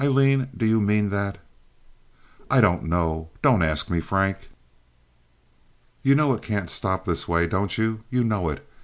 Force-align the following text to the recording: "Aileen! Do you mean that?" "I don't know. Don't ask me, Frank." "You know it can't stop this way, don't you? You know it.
"Aileen! 0.03 0.49
Do 0.57 0.65
you 0.65 0.81
mean 0.81 1.11
that?" 1.11 1.37
"I 2.49 2.59
don't 2.59 2.85
know. 2.85 3.29
Don't 3.43 3.61
ask 3.61 3.87
me, 3.87 3.99
Frank." 3.99 4.49
"You 6.01 6.15
know 6.15 6.33
it 6.33 6.41
can't 6.41 6.71
stop 6.71 7.05
this 7.05 7.27
way, 7.27 7.45
don't 7.45 7.77
you? 7.77 8.03
You 8.09 8.23
know 8.23 8.49
it. 8.49 8.67